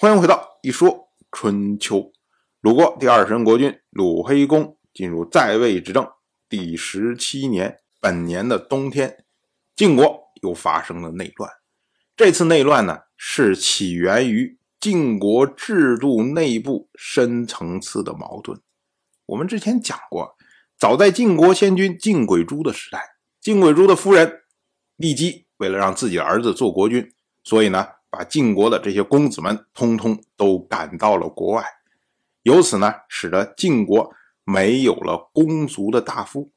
[0.00, 2.12] 欢迎回到一说春秋。
[2.60, 6.08] 鲁国第二十国君鲁黑公进入在位执政
[6.48, 9.24] 第十七年，本年的冬天，
[9.74, 11.50] 晋国又发生了内乱。
[12.16, 18.60] 这次内乱呢，是起源于晋国制度内部深层次的矛盾。
[19.26, 20.36] 我们之前讲过，
[20.78, 23.02] 早在晋国先君晋轨珠的时代，
[23.40, 24.42] 晋轨珠的夫人
[24.96, 27.12] 骊姬为了让自己的儿子做国君，
[27.42, 31.64] 所以呢，把晋国的这些公子们通通都赶到了国外，
[32.42, 34.12] 由此呢，使得晋国
[34.44, 36.50] 没有了公族的大夫。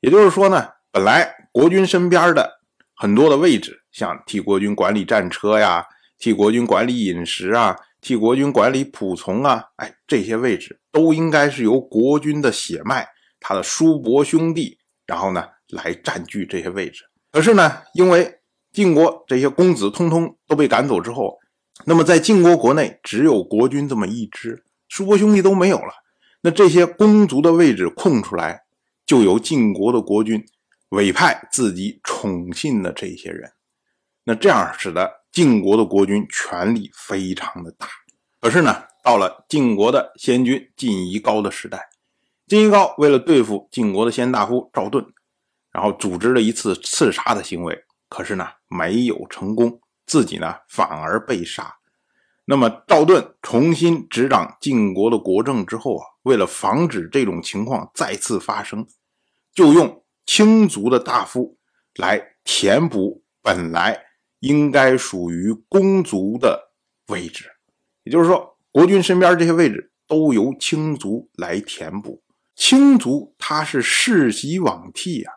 [0.00, 2.60] 也就是说呢，本来国君身边的
[2.94, 5.86] 很多的位置，像替国君管理战车呀，
[6.18, 7.76] 替国君管理饮食啊。
[8.02, 13.06] 替国君管理仆从啊，哎，这些位置都应该是由国君的血脉，
[13.38, 17.04] 他的叔伯兄弟，然后呢来占据这些位置。
[17.30, 18.39] 可是呢，因为
[18.72, 21.38] 晋国这些公子通通都被赶走之后，
[21.86, 25.92] 那么在晋国国内只有国君这么一支，叔伯兄弟都没有了。
[26.42, 28.62] 那这些公族的位置空出来，
[29.04, 30.44] 就由晋国的国君
[30.90, 33.52] 委派自己宠信的这些人。
[34.24, 35.20] 那这样使得。
[35.32, 37.86] 晋国的国君权力非常的大，
[38.40, 41.88] 可是呢，到了晋国的先君晋夷高的时代，
[42.48, 45.06] 晋夷高为了对付晋国的先大夫赵盾，
[45.70, 47.80] 然后组织了一次刺杀的行为，
[48.10, 51.74] 可是呢没有成功，自己呢反而被杀。
[52.44, 58.86] 那么赵盾重新执掌晋国的国政之后啊，为了防止这种情况再次发生，
[59.54, 61.56] 就用卿族的大夫
[61.94, 64.08] 来填补本来。
[64.40, 66.72] 应该属于公族的
[67.08, 67.44] 位置，
[68.04, 72.22] 也就是说，国君身边这些位置都由卿族来填补。
[72.56, 75.34] 卿族他是世袭罔替啊，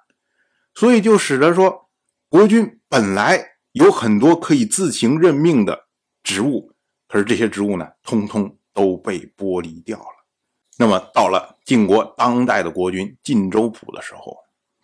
[0.74, 1.90] 所以就使得说，
[2.34, 5.86] 国君本来有很多可以自行任命的
[6.24, 6.72] 职务，
[7.08, 10.26] 可是这些职务呢，通通都被剥离掉了。
[10.80, 14.36] 那么到了晋国当代的国君晋州府的时候，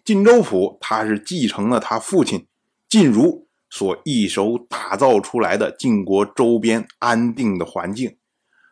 [0.06, 2.46] 晋州府他是继承了他父亲
[2.88, 3.48] 晋如。
[3.72, 8.18] 所一手打造出来的晋国周边安定的环境，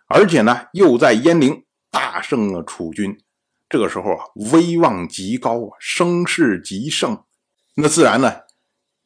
[0.07, 3.19] 而且呢，又在鄢陵大胜了楚军，
[3.67, 7.23] 这个时候啊，威望极高啊，声势极盛，
[7.75, 8.41] 那自然呢，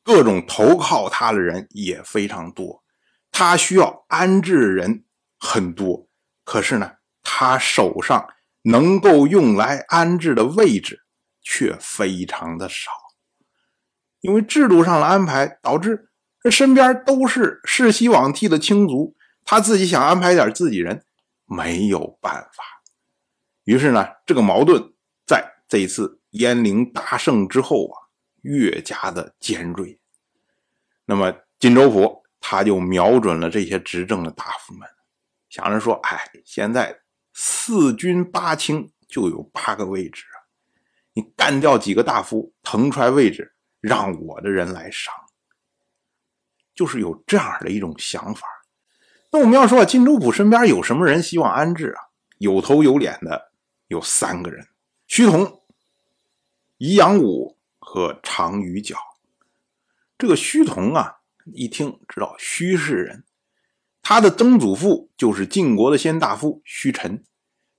[0.03, 2.83] 各种投靠他的人也非常多，
[3.31, 5.05] 他需要安置人
[5.39, 6.07] 很多，
[6.43, 6.91] 可是呢，
[7.23, 8.27] 他手上
[8.63, 11.01] 能够用来安置的位置
[11.41, 12.91] 却非常的少。
[14.19, 16.09] 因为制度上的安排，导致
[16.41, 21.03] 这身边都是世袭罔替的卿族，他自己想安排点自己人，
[21.45, 22.63] 没有办法。
[23.63, 24.93] 于是呢，这个矛盾
[25.25, 28.00] 在这一次鄢陵大胜之后啊，
[28.41, 29.99] 越加的尖锐。
[31.05, 34.87] 那么金州府他就瞄准了这些执政的大夫们，
[35.49, 37.01] 想着说：“哎，现在
[37.33, 40.37] 四军八卿就有八个位置啊，
[41.13, 45.11] 你干掉几个大夫，腾出来位置。”让我的人来上，
[46.75, 48.47] 就是有这样的一种想法。
[49.31, 52.03] 那我们要说，金州府身边有什么人希望安置啊？
[52.37, 53.51] 有头有脸的
[53.87, 54.67] 有三个人：
[55.07, 55.63] 徐同、
[56.77, 58.95] 宜阳武和长于角。
[60.17, 61.15] 这个虚同啊，
[61.53, 63.25] 一听知道虚氏人，
[64.01, 67.25] 他的曾祖父就是晋国的先大夫虚臣。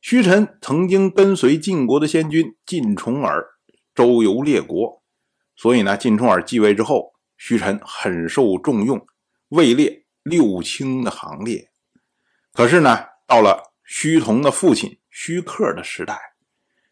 [0.01, 3.55] 虚臣曾经跟随晋国的先君晋重耳
[3.95, 5.01] 周游列国。
[5.55, 9.07] 所以呢，晋重耳继位之后，虚臣很受重用，
[9.51, 11.71] 位列六卿的行列。
[12.53, 16.19] 可是呢，到了虚同的父亲虚克的时代，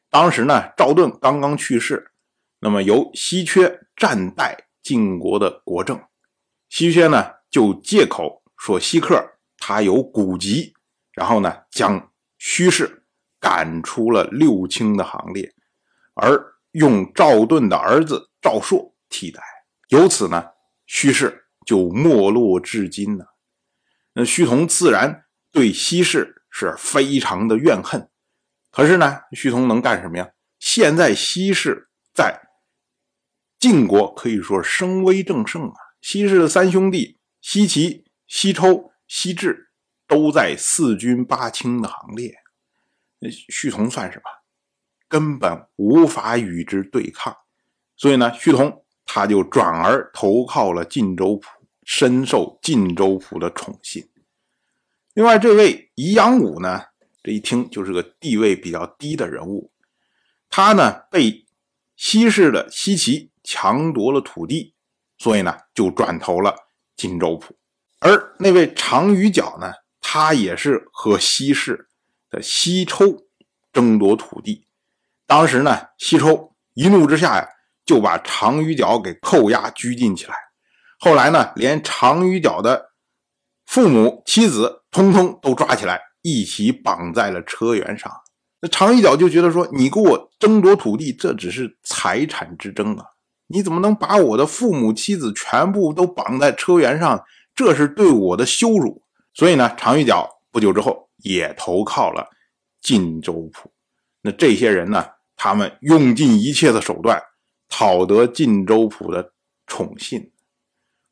[0.08, 2.12] 当时呢，赵盾刚刚去世，
[2.60, 6.00] 那么由稀缺暂代晋国的国政。
[6.68, 10.74] 稀缺呢，就借口说稀克他有古籍，
[11.12, 13.04] 然后呢，将虚氏
[13.40, 15.52] 赶出了六卿的行列，
[16.14, 18.28] 而用赵盾的儿子。
[18.42, 19.42] 赵朔替代，
[19.88, 20.42] 由此呢，
[20.86, 23.26] 虚氏就没落至今呢。
[24.14, 28.08] 那虚同自然对西氏是非常的怨恨。
[28.70, 30.30] 可是呢，虚同能干什么呀？
[30.58, 32.40] 现在西氏在
[33.60, 35.74] 晋国可以说声威正盛啊。
[36.00, 39.70] 西氏的三兄弟西齐、西抽、西至
[40.08, 42.34] 都在四军八卿的行列。
[43.18, 44.24] 那虚同算什么？
[45.06, 47.36] 根本无法与之对抗。
[47.96, 51.48] 所以呢，徐同他就转而投靠了晋州府，
[51.84, 54.08] 深受晋州府的宠信。
[55.12, 56.80] 另外，这位宜阳武呢，
[57.22, 59.70] 这一听就是个地位比较低的人物。
[60.48, 61.46] 他呢被
[61.94, 64.76] 西氏的西岐强夺了土地，
[65.18, 66.54] 所以呢就转投了
[66.96, 67.56] 荆州府。
[67.98, 71.88] 而那位常于角呢，他也是和西氏
[72.30, 73.26] 的西抽
[73.72, 74.68] 争夺土地。
[75.26, 77.48] 当时呢，西抽一怒之下呀，
[77.84, 80.34] 就把常于角给扣押拘禁起来。
[81.00, 82.92] 后来呢，连常于角的
[83.66, 88.12] 父母、妻子通通都抓起来，一起绑在了车辕上。
[88.60, 93.06] 那常于角就觉得说：“你跟我争夺土地，这只是财产之争啊！
[93.50, 97.22] 你怎么能把我的父母、妻子全部都绑在车辕上？
[97.54, 99.02] 这是对我的羞辱。”
[99.34, 102.28] 所以呢，常玉角不久之后也投靠了
[102.80, 103.72] 晋州府。
[104.22, 105.04] 那这些人呢，
[105.36, 107.20] 他们用尽一切的手段
[107.68, 109.32] 讨得晋州府的
[109.66, 110.32] 宠信。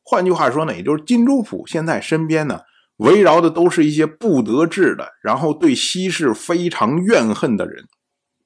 [0.03, 2.61] 换句话说呢，也就是晋州府现在身边呢。
[2.97, 7.87] 围绕的都是一些不得志的，然后对西氏非常怨恨的人，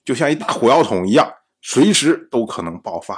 [0.06, 1.28] 就像一大火药桶一样，
[1.64, 3.18] 随时都可能爆发。